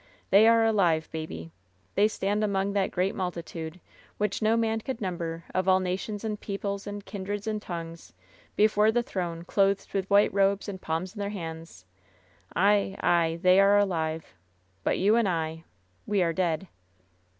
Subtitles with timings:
[0.31, 1.51] They are alive, baby.
[1.93, 3.79] They stand among that ^^^reat multitude,
[4.17, 8.11] which no man could number, of all nations and peoples and kindreds and tongues—
[8.57, 11.85] ^before the throne— clothed with white robes and palms in their hands.'
[12.55, 14.33] Ay, ay 1 They are alive!
[14.83, 15.65] But you and I—
[16.07, 16.67] we are dead."